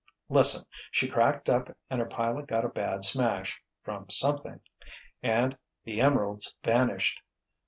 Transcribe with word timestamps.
Listen—she 0.29 1.07
cracked 1.07 1.47
up 1.47 1.77
and 1.87 2.01
her 2.01 2.07
pilot 2.07 2.47
got 2.47 2.65
a 2.65 2.69
bad 2.69 3.03
smash—from 3.03 4.09
something! 4.09 4.59
And—the 5.21 6.01
emeralds 6.01 6.55
vanished!" 6.63 7.21